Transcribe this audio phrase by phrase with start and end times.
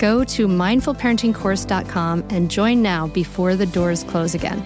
[0.00, 4.64] Go to mindfulparentingcourse.com and join now before the doors close again.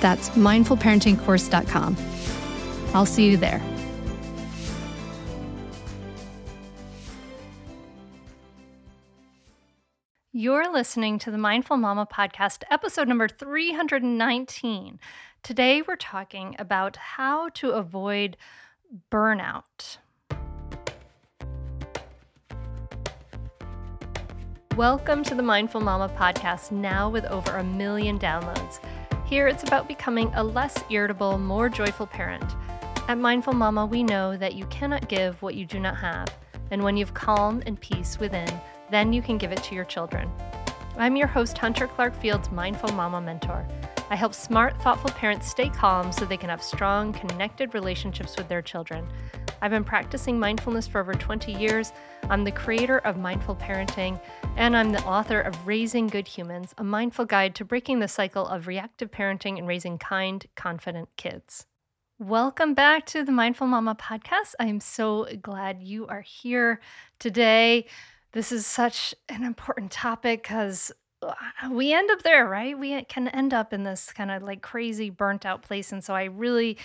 [0.00, 1.96] That's mindfulparentingcourse.com.
[2.92, 3.62] I'll see you there.
[10.32, 15.00] You're listening to the Mindful Mama podcast, episode number 319.
[15.42, 18.36] Today, we're talking about how to avoid
[19.10, 19.96] burnout.
[24.78, 28.78] Welcome to the Mindful Mama podcast, now with over a million downloads.
[29.26, 32.54] Here it's about becoming a less irritable, more joyful parent.
[33.08, 36.32] At Mindful Mama, we know that you cannot give what you do not have,
[36.70, 38.48] and when you've calm and peace within,
[38.88, 40.30] then you can give it to your children.
[40.96, 43.66] I'm your host, Hunter Clarke Fields, Mindful Mama Mentor.
[44.10, 48.46] I help smart, thoughtful parents stay calm so they can have strong, connected relationships with
[48.46, 49.08] their children.
[49.60, 51.92] I've been practicing mindfulness for over 20 years.
[52.30, 54.20] I'm the creator of Mindful Parenting,
[54.56, 58.46] and I'm the author of Raising Good Humans, a mindful guide to breaking the cycle
[58.46, 61.66] of reactive parenting and raising kind, confident kids.
[62.20, 64.54] Welcome back to the Mindful Mama podcast.
[64.60, 66.80] I'm so glad you are here
[67.18, 67.86] today.
[68.32, 71.34] This is such an important topic because uh,
[71.68, 72.78] we end up there, right?
[72.78, 75.90] We can end up in this kind of like crazy burnt out place.
[75.90, 76.78] And so I really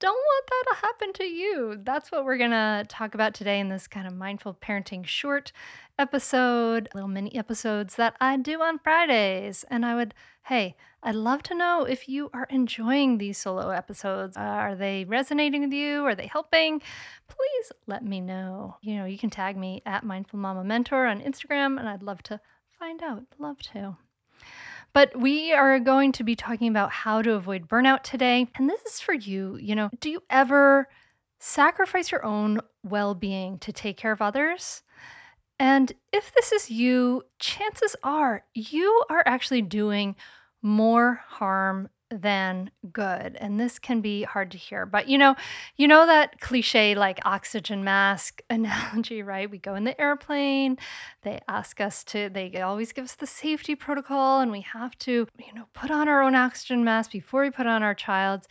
[0.00, 1.80] don't want that to happen to you.
[1.82, 5.52] That's what we're going to talk about today in this kind of mindful parenting short
[5.98, 9.64] episode, little mini episodes that I do on Fridays.
[9.70, 10.14] And I would,
[10.44, 14.36] hey, I'd love to know if you are enjoying these solo episodes.
[14.36, 16.04] Uh, are they resonating with you?
[16.04, 16.80] Are they helping?
[17.28, 18.76] Please let me know.
[18.80, 22.22] You know, you can tag me at Mindful Mama Mentor on Instagram, and I'd love
[22.24, 22.40] to
[22.78, 23.24] find out.
[23.38, 23.96] Love to.
[24.92, 28.48] But we are going to be talking about how to avoid burnout today.
[28.56, 29.56] And this is for you.
[29.56, 30.88] You know, do you ever
[31.38, 34.82] sacrifice your own well being to take care of others?
[35.60, 40.16] And if this is you, chances are you are actually doing
[40.62, 45.36] more harm than good and this can be hard to hear but you know
[45.76, 49.50] you know that cliche like oxygen mask analogy right?
[49.50, 50.78] We go in the airplane
[51.22, 55.26] they ask us to they always give us the safety protocol and we have to
[55.38, 58.48] you know put on our own oxygen mask before we put on our child's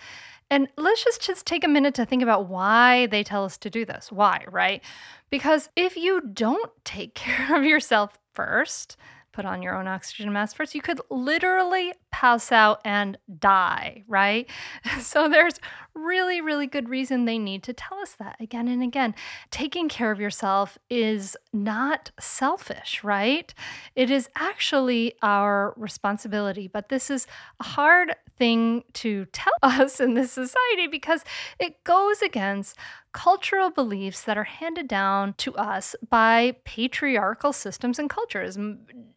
[0.50, 3.69] and let's just just take a minute to think about why they tell us to
[3.69, 4.12] do this.
[4.12, 4.81] Why right?
[5.29, 8.97] Because if you don't take care of yourself first
[9.37, 14.49] put on your own oxygen mask first, you could literally pass out and die, right?
[14.99, 15.59] So there's
[15.93, 19.13] really, really good reason they need to tell us that again and again.
[19.51, 23.53] Taking care of yourself is not selfish, right?
[23.95, 27.28] It is actually our responsibility, but this is
[27.59, 31.23] a hard thing to tell us in this society because
[31.59, 32.75] it goes against
[33.13, 38.57] cultural beliefs that are handed down to us by patriarchal systems and cultures.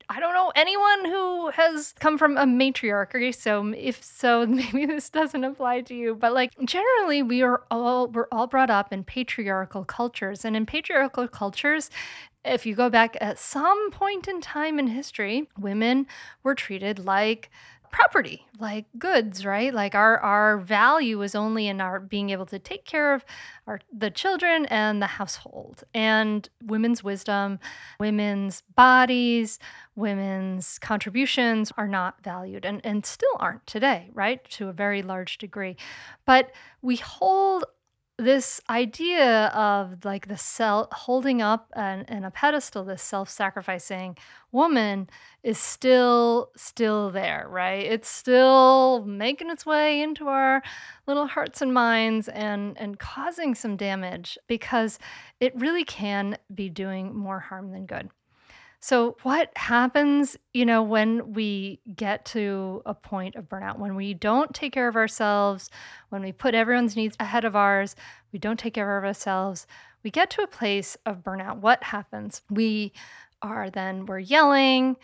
[0.08, 5.10] I don't know anyone who has come from a matriarchy, so if so, maybe this
[5.10, 6.14] doesn't apply to you.
[6.14, 10.66] But like generally, we are all we're all brought up in patriarchal cultures, and in
[10.66, 11.90] patriarchal cultures,
[12.44, 16.06] If you go back at some point in time in history, women
[16.42, 17.50] were treated like
[17.90, 19.72] property like goods right?
[19.72, 23.24] Like our our value is only in our being able to take care of
[23.66, 27.58] our the children and the household and women's wisdom
[27.98, 29.58] women's bodies
[29.96, 34.44] women's contributions are not valued and and still aren't today right?
[34.50, 35.76] To a very large degree.
[36.26, 36.52] But
[36.82, 37.64] we hold
[38.20, 44.16] this idea of like the self holding up an, in a pedestal this self-sacrificing
[44.52, 45.08] woman
[45.42, 47.84] is still still there right?
[47.84, 50.62] It's still making its way into our
[51.06, 54.98] little hearts and minds and and causing some damage because
[55.40, 58.10] it really can be doing more harm than good
[58.82, 64.14] so, what happens, you know, when we get to a point of burnout, when we
[64.14, 65.68] don't take care of ourselves,
[66.08, 67.94] when we put everyone's needs ahead of ours,
[68.32, 69.66] we don't take care of ourselves,
[70.02, 71.58] we get to a place of burnout.
[71.58, 72.40] What happens?
[72.48, 72.94] We
[73.42, 74.96] are then, we're yelling.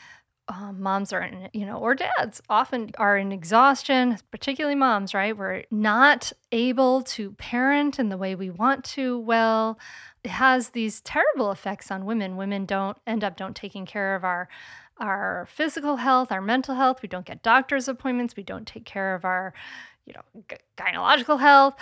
[0.49, 5.37] Um, moms are in, you know, or dads often are in exhaustion, particularly moms, right?
[5.37, 9.79] We're not able to parent in the way we want to well
[10.27, 12.37] has these terrible effects on women.
[12.37, 14.49] Women don't end up don't taking care of our
[14.99, 17.03] our physical health, our mental health.
[17.03, 18.35] We don't get doctor's appointments.
[18.35, 19.53] We don't take care of our,
[20.07, 20.43] you know,
[20.79, 21.75] gynecological health,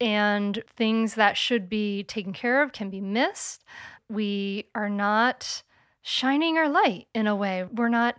[0.00, 3.64] and things that should be taken care of can be missed.
[4.08, 5.62] We are not
[6.02, 7.64] shining our light in a way.
[7.70, 8.18] We're not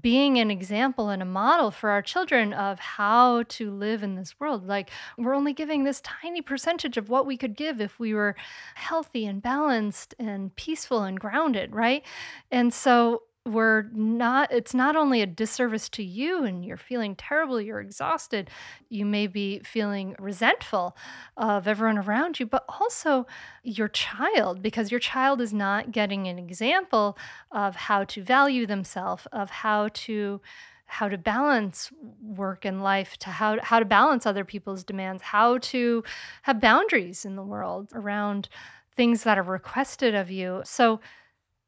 [0.00, 4.38] being an example and a model for our children of how to live in this
[4.38, 4.66] world.
[4.66, 8.36] Like, we're only giving this tiny percentage of what we could give if we were
[8.74, 12.04] healthy and balanced and peaceful and grounded, right?
[12.50, 17.58] And so, we're not it's not only a disservice to you and you're feeling terrible
[17.58, 18.50] you're exhausted
[18.90, 20.94] you may be feeling resentful
[21.38, 23.26] of everyone around you but also
[23.62, 27.16] your child because your child is not getting an example
[27.50, 30.40] of how to value themselves of how to
[30.84, 31.90] how to balance
[32.22, 36.04] work and life to how how to balance other people's demands how to
[36.42, 38.50] have boundaries in the world around
[38.96, 40.60] things that are requested of you.
[40.64, 41.00] So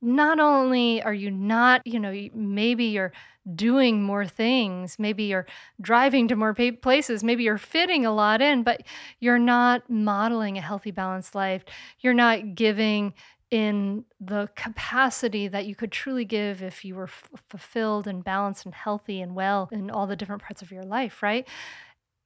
[0.02, 3.12] not only are you not, you know, maybe you're
[3.54, 5.46] doing more things, maybe you're
[5.80, 8.82] driving to more places, maybe you're fitting a lot in, but
[9.20, 11.64] you're not modeling a healthy, balanced life.
[12.00, 13.14] You're not giving
[13.50, 18.64] in the capacity that you could truly give if you were f- fulfilled and balanced
[18.64, 21.46] and healthy and well in all the different parts of your life, right?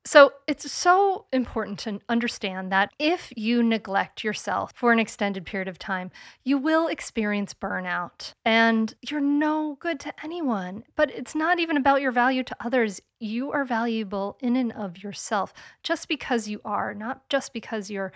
[0.07, 5.67] So, it's so important to understand that if you neglect yourself for an extended period
[5.67, 6.13] of time,
[6.45, 10.85] you will experience burnout and you're no good to anyone.
[10.95, 13.01] But it's not even about your value to others.
[13.19, 18.13] You are valuable in and of yourself just because you are, not just because you're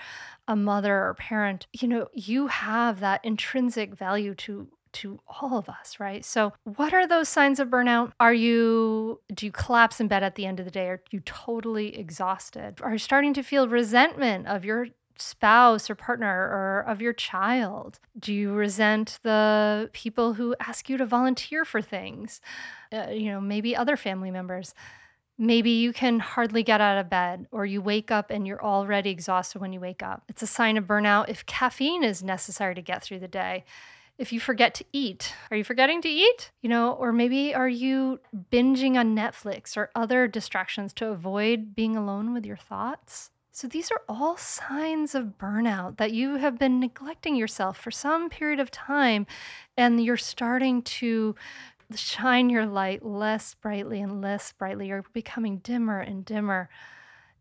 [0.47, 1.67] a mother or parent.
[1.73, 6.25] You know, you have that intrinsic value to to all of us, right?
[6.25, 8.13] So, what are those signs of burnout?
[8.21, 10.89] Are you, do you collapse in bed at the end of the day?
[10.89, 12.81] Are you totally exhausted?
[12.83, 14.89] Are you starting to feel resentment of your
[15.21, 17.99] spouse or partner or of your child?
[18.19, 22.41] Do you resent the people who ask you to volunteer for things?
[22.93, 24.75] Uh, you know, maybe other family members.
[25.39, 29.09] Maybe you can hardly get out of bed, or you wake up and you're already
[29.09, 30.23] exhausted when you wake up.
[30.29, 33.65] It's a sign of burnout if caffeine is necessary to get through the day
[34.21, 35.35] if you forget to eat.
[35.51, 36.51] Are you forgetting to eat?
[36.61, 38.21] You know, or maybe are you
[38.53, 43.31] binging on Netflix or other distractions to avoid being alone with your thoughts?
[43.51, 48.29] So these are all signs of burnout that you have been neglecting yourself for some
[48.29, 49.27] period of time
[49.79, 51.35] and you're starting to
[51.95, 54.89] shine your light less brightly and less brightly.
[54.89, 56.69] You're becoming dimmer and dimmer.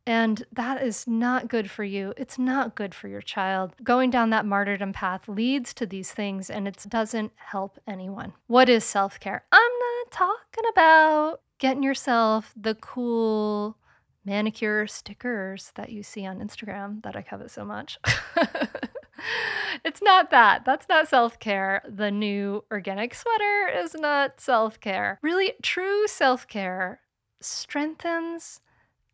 [0.09, 2.15] And that is not good for you.
[2.17, 3.75] It's not good for your child.
[3.83, 8.33] Going down that martyrdom path leads to these things and it doesn't help anyone.
[8.47, 9.43] What is self care?
[9.51, 13.77] I'm not talking about getting yourself the cool
[14.25, 17.99] manicure stickers that you see on Instagram that I covet so much.
[19.85, 20.65] it's not that.
[20.65, 21.83] That's not self care.
[21.87, 25.19] The new organic sweater is not self care.
[25.21, 27.01] Really, true self care
[27.41, 28.61] strengthens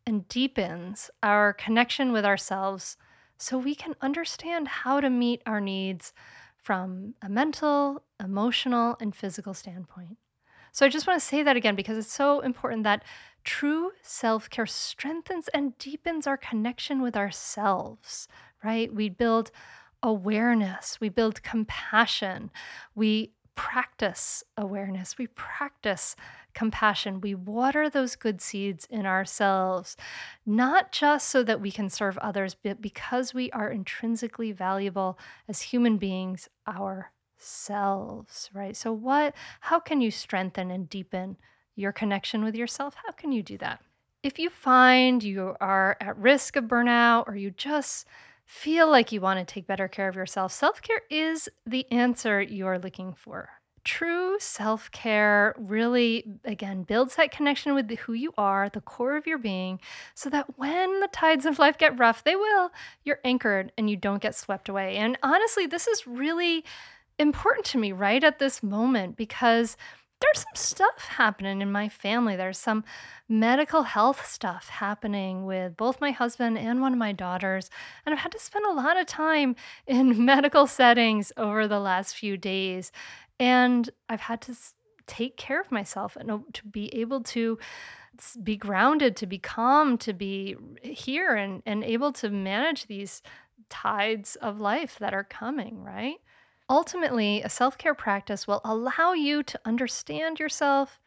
[0.06, 2.96] and deepens our connection with ourselves
[3.38, 6.12] so we can understand how to meet our needs
[6.56, 10.16] from a mental, emotional, and physical standpoint.
[10.72, 13.04] So I just want to say that again because it's so important that
[13.44, 18.28] true self care strengthens and deepens our connection with ourselves,
[18.62, 18.92] right?
[18.92, 19.50] We build
[20.02, 22.50] awareness, we build compassion,
[22.94, 26.14] we practice awareness, we practice
[26.56, 27.20] compassion.
[27.20, 29.96] We water those good seeds in ourselves,
[30.44, 35.62] not just so that we can serve others, but because we are intrinsically valuable as
[35.62, 38.50] human beings ourselves.
[38.52, 38.74] right?
[38.74, 41.36] So, what, how can you strengthen and deepen
[41.76, 42.94] your connection with yourself?
[43.04, 43.82] How can you do that?
[44.22, 48.08] If you find you are at risk of burnout or you just
[48.46, 52.40] feel like you want to take better care of yourself, self care is the answer
[52.40, 53.50] you are looking for.
[53.86, 59.28] True self care really, again, builds that connection with who you are, the core of
[59.28, 59.78] your being,
[60.12, 62.72] so that when the tides of life get rough, they will,
[63.04, 64.96] you're anchored and you don't get swept away.
[64.96, 66.64] And honestly, this is really
[67.20, 69.76] important to me right at this moment because
[70.20, 72.36] there's some stuff happening in my family.
[72.36, 72.84] There's some
[73.28, 77.70] medical health stuff happening with both my husband and one of my daughters.
[78.04, 82.16] And I've had to spend a lot of time in medical settings over the last
[82.16, 82.92] few days.
[83.38, 84.56] And I've had to
[85.06, 87.58] take care of myself and uh, to be able to
[88.42, 93.22] be grounded, to be calm, to be here and, and able to manage these
[93.68, 96.16] tides of life that are coming, right?
[96.68, 101.00] Ultimately, a self care practice will allow you to understand yourself.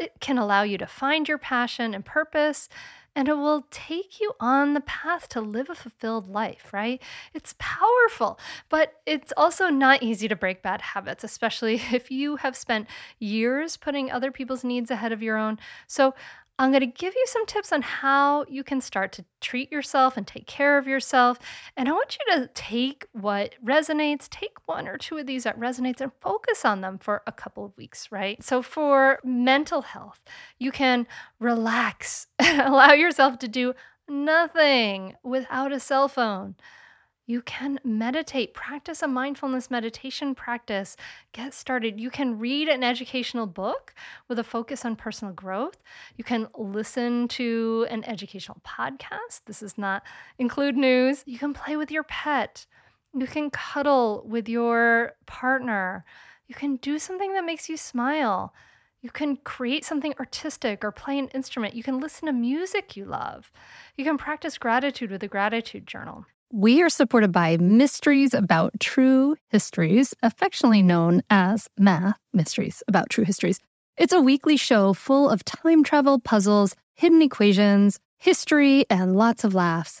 [0.00, 2.68] It can allow you to find your passion and purpose,
[3.14, 7.02] and it will take you on the path to live a fulfilled life, right?
[7.34, 8.38] It's powerful,
[8.68, 12.86] but it's also not easy to break bad habits, especially if you have spent
[13.18, 15.58] years putting other people's needs ahead of your own.
[15.86, 16.14] So,
[16.60, 20.16] I'm going to give you some tips on how you can start to treat yourself
[20.16, 21.38] and take care of yourself.
[21.76, 25.58] And I want you to take what resonates, take one or two of these that
[25.58, 28.42] resonates and focus on them for a couple of weeks, right?
[28.42, 30.20] So for mental health,
[30.58, 31.06] you can
[31.38, 33.74] relax, allow yourself to do
[34.08, 36.56] nothing without a cell phone.
[37.28, 40.96] You can meditate, practice a mindfulness meditation practice,
[41.32, 42.00] get started.
[42.00, 43.92] You can read an educational book
[44.28, 45.76] with a focus on personal growth.
[46.16, 49.42] You can listen to an educational podcast.
[49.44, 50.04] This does not
[50.38, 51.22] include news.
[51.26, 52.64] You can play with your pet.
[53.12, 56.06] You can cuddle with your partner.
[56.46, 58.54] You can do something that makes you smile.
[59.02, 61.74] You can create something artistic or play an instrument.
[61.74, 63.52] You can listen to music you love.
[63.98, 66.24] You can practice gratitude with a gratitude journal.
[66.52, 73.24] We are supported by Mysteries About True Histories, affectionately known as Math Mysteries About True
[73.24, 73.60] Histories.
[73.98, 79.52] It's a weekly show full of time travel puzzles, hidden equations, history, and lots of
[79.54, 80.00] laughs.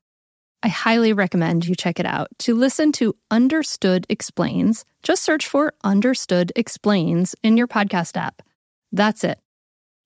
[0.63, 2.27] I highly recommend you check it out.
[2.39, 8.43] To listen to Understood Explains, just search for Understood Explains in your podcast app.
[8.91, 9.39] That's it.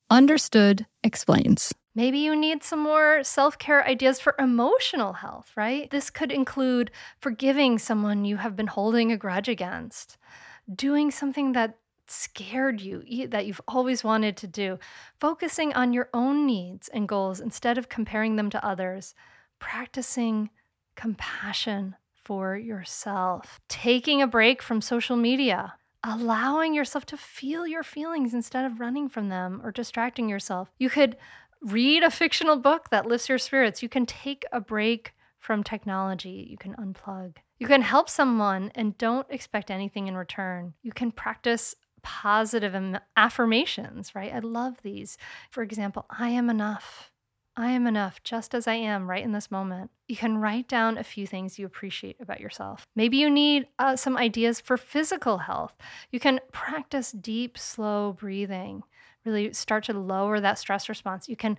[0.10, 1.74] Understood Explains.
[1.94, 5.90] Maybe you need some more self care ideas for emotional health, right?
[5.90, 10.18] This could include forgiving someone you have been holding a grudge against,
[10.74, 14.78] doing something that scared you, that you've always wanted to do,
[15.20, 19.16] focusing on your own needs and goals instead of comparing them to others,
[19.60, 20.50] practicing
[20.96, 28.34] compassion for yourself, taking a break from social media, allowing yourself to feel your feelings
[28.34, 30.70] instead of running from them or distracting yourself.
[30.78, 31.18] You could
[31.62, 33.82] read a fictional book that lifts your spirits.
[33.84, 36.48] You can take a break from technology.
[36.50, 37.36] You can unplug.
[37.60, 40.74] You can help someone and don't expect anything in return.
[40.82, 42.76] You can practice positive
[43.18, 44.34] affirmations, right?
[44.34, 45.18] I love these.
[45.52, 47.12] For example, I am enough.
[47.58, 49.90] I am enough just as I am right in this moment.
[50.10, 52.86] You can write down a few things you appreciate about yourself.
[52.96, 55.74] Maybe you need uh, some ideas for physical health.
[56.12, 58.84] You can practice deep, slow breathing,
[59.24, 61.30] really start to lower that stress response.
[61.30, 61.58] You can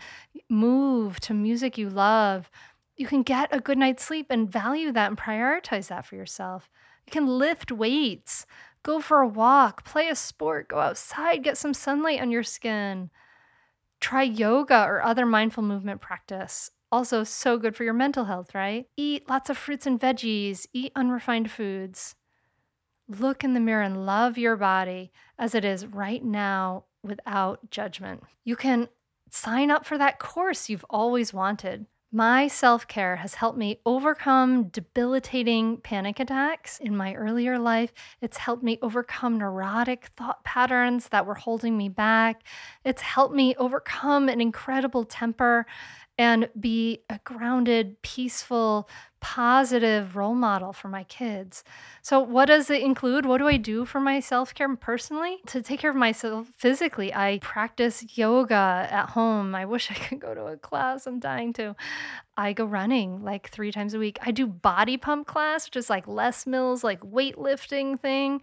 [0.50, 2.50] move to music you love.
[2.98, 6.68] You can get a good night's sleep and value that and prioritize that for yourself.
[7.06, 8.44] You can lift weights.
[8.82, 13.10] Go for a walk, play a sport, go outside, get some sunlight on your skin.
[14.00, 16.70] Try yoga or other mindful movement practice.
[16.92, 18.86] Also, so good for your mental health, right?
[18.96, 22.14] Eat lots of fruits and veggies, eat unrefined foods.
[23.08, 28.22] Look in the mirror and love your body as it is right now without judgment.
[28.44, 28.88] You can
[29.30, 31.86] sign up for that course you've always wanted.
[32.16, 37.92] My self care has helped me overcome debilitating panic attacks in my earlier life.
[38.22, 42.42] It's helped me overcome neurotic thought patterns that were holding me back.
[42.86, 45.66] It's helped me overcome an incredible temper
[46.18, 48.88] and be a grounded, peaceful,
[49.20, 51.64] positive role model for my kids.
[52.00, 53.26] So, what does it include?
[53.26, 55.38] What do I do for my self care personally?
[55.46, 59.54] To take care of myself physically, I practice yoga at home.
[59.54, 61.06] I wish I could go to a class.
[61.06, 61.76] I'm dying to.
[62.36, 64.18] I go running like three times a week.
[64.22, 68.40] I do body pump class, which is like Les Mills, like weightlifting thing.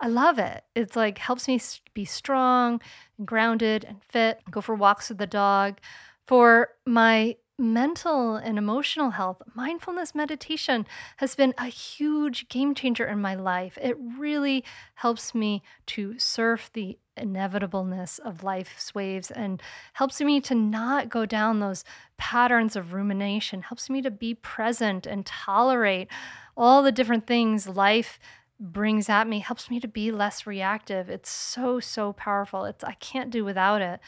[0.00, 0.64] I love it.
[0.74, 1.60] It's like helps me
[1.94, 2.80] be strong
[3.18, 4.40] and grounded and fit.
[4.50, 5.78] Go for walks with the dog.
[6.26, 10.86] For my mental and emotional health, mindfulness meditation
[11.18, 13.78] has been a huge game changer in my life.
[13.80, 20.54] It really helps me to surf the inevitableness of life's waves and helps me to
[20.54, 21.84] not go down those
[22.16, 26.08] patterns of rumination, helps me to be present and tolerate
[26.56, 28.18] all the different things life
[28.58, 31.10] brings at me, helps me to be less reactive.
[31.10, 32.64] It's so, so powerful.
[32.64, 34.00] It's I can't do without it.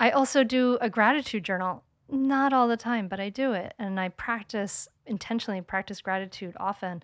[0.00, 1.84] I also do a gratitude journal.
[2.10, 3.74] Not all the time, but I do it.
[3.78, 7.02] And I practice intentionally practice gratitude often.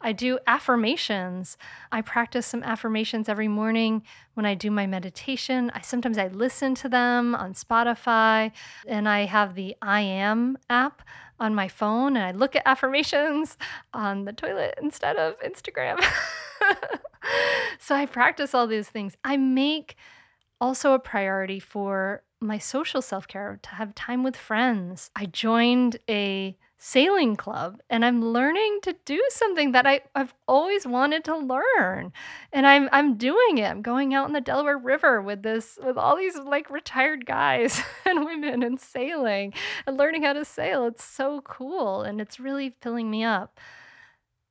[0.00, 1.56] I do affirmations.
[1.92, 4.02] I practice some affirmations every morning
[4.34, 5.70] when I do my meditation.
[5.74, 8.50] I sometimes I listen to them on Spotify
[8.86, 11.02] and I have the I am app
[11.38, 13.56] on my phone and I look at affirmations
[13.94, 16.02] on the toilet instead of Instagram.
[17.78, 19.16] so I practice all these things.
[19.24, 19.94] I make
[20.60, 25.10] also a priority for my social self care, to have time with friends.
[25.16, 30.84] I joined a sailing club and I'm learning to do something that I, I've always
[30.84, 32.12] wanted to learn.
[32.52, 33.70] And I'm I'm doing it.
[33.70, 37.80] I'm going out in the Delaware River with this with all these like retired guys
[38.04, 39.54] and women and sailing
[39.86, 40.86] and learning how to sail.
[40.86, 43.60] It's so cool and it's really filling me up.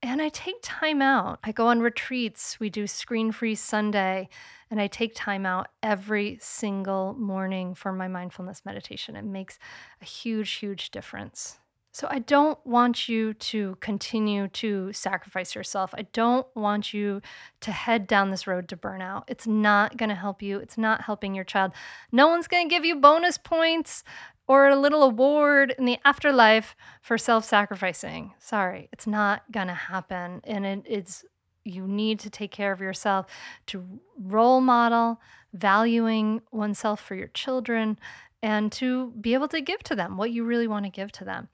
[0.01, 1.39] And I take time out.
[1.43, 2.59] I go on retreats.
[2.61, 4.29] We do screen free Sunday
[4.71, 9.17] and I take time out every single morning for my mindfulness meditation.
[9.17, 9.59] It makes
[10.01, 11.59] a huge, huge difference.
[11.93, 15.93] So, I don't want you to continue to sacrifice yourself.
[15.93, 17.21] I don't want you
[17.59, 19.23] to head down this road to burnout.
[19.27, 20.59] It's not going to help you.
[20.59, 21.73] It's not helping your child.
[22.09, 24.05] No one's going to give you bonus points
[24.47, 28.33] or a little award in the afterlife for self sacrificing.
[28.39, 30.39] Sorry, it's not going to happen.
[30.45, 31.25] And it, it's
[31.63, 33.25] you need to take care of yourself
[33.67, 33.83] to
[34.19, 35.19] role model
[35.53, 37.97] valuing oneself for your children
[38.43, 41.25] and to be able to give to them what you really want to give to
[41.25, 41.49] them.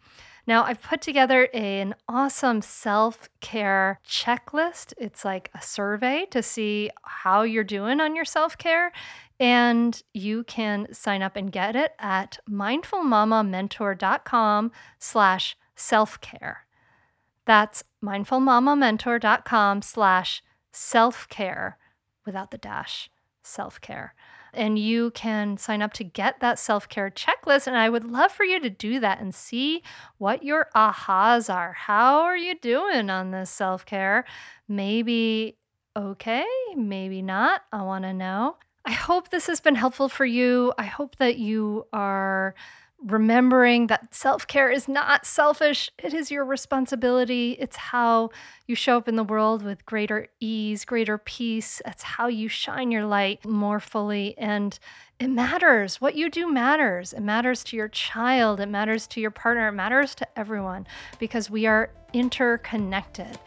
[0.46, 4.94] Now, I've put together an awesome self care checklist.
[4.98, 8.94] It's like a survey to see how you're doing on your self care.
[9.40, 16.67] And you can sign up and get it at mindfulmamamentor.com slash self care.
[17.48, 21.78] That's mindfulmamamentor.com slash self care
[22.26, 23.10] without the dash,
[23.42, 24.14] self care.
[24.54, 27.68] and you can sign up to get that self care checklist.
[27.68, 29.82] And I would love for you to do that and see
[30.18, 31.74] what your ahas are.
[31.74, 34.26] How are you doing on this self care?
[34.68, 35.58] Maybe
[35.96, 37.62] okay, maybe not.
[37.72, 38.58] I want to know.
[38.86, 40.74] I hope this has been helpful for you.
[40.78, 42.56] I hope that you are
[43.04, 47.52] remembering that self care is not selfish, it is your responsibility.
[47.60, 48.32] It's how
[48.66, 51.82] you show up in the world with greater ease, greater peace.
[51.86, 54.38] It's how you shine your light more fully.
[54.38, 54.78] And
[55.20, 56.02] it matters.
[56.02, 57.14] What you do matters.
[57.14, 60.88] It matters to your child, it matters to your partner, it matters to everyone
[61.20, 63.40] because we are interconnected.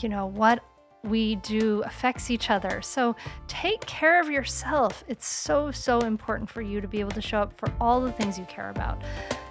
[0.00, 0.62] You know, what
[1.04, 2.80] we do affects each other.
[2.82, 3.14] So
[3.46, 5.04] take care of yourself.
[5.06, 8.12] It's so, so important for you to be able to show up for all the
[8.12, 9.02] things you care about.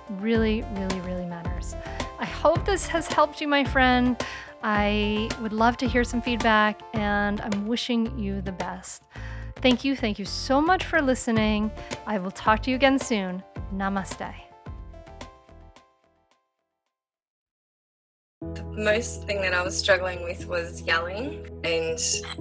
[0.09, 1.75] Really, really, really matters.
[2.19, 4.21] I hope this has helped you, my friend.
[4.63, 9.03] I would love to hear some feedback, and I'm wishing you the best.
[9.57, 9.95] Thank you.
[9.95, 11.71] Thank you so much for listening.
[12.05, 13.43] I will talk to you again soon.
[13.73, 14.42] Namaste.
[18.75, 21.47] Most thing that I was struggling with was yelling.
[21.63, 21.99] And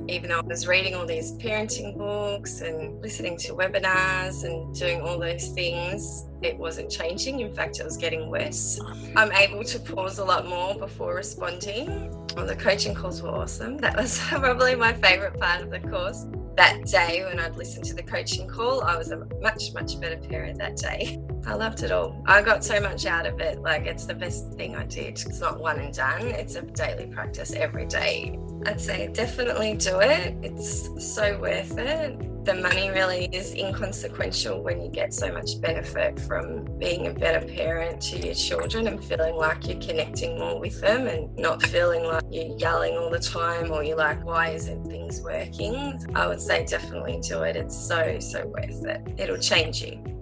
[0.08, 5.00] even though I was reading all these parenting books and listening to webinars and doing
[5.00, 7.40] all those things, it wasn't changing.
[7.40, 8.80] In fact, it was getting worse.
[9.14, 12.10] I'm able to pause a lot more before responding.
[12.36, 13.76] Well, the coaching calls were awesome.
[13.78, 17.94] That was probably my favorite part of the course that day when I'd listened to
[17.94, 21.18] the coaching call, I was a much, much better parent that day.
[21.46, 22.22] I loved it all.
[22.26, 23.60] I got so much out of it.
[23.60, 25.20] Like, it's the best thing I did.
[25.26, 28.38] It's not one and done, it's a daily practice every day.
[28.66, 30.36] I'd say definitely do it.
[30.42, 36.18] It's so worth it the money really is inconsequential when you get so much benefit
[36.18, 40.80] from being a better parent to your children and feeling like you're connecting more with
[40.80, 44.84] them and not feeling like you're yelling all the time or you're like, why isn't
[44.84, 46.04] things working?
[46.16, 47.54] I would say definitely do it.
[47.54, 49.14] It's so, so worth it.
[49.18, 50.21] It'll change you.